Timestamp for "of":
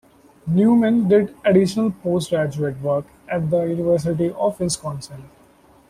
4.31-4.59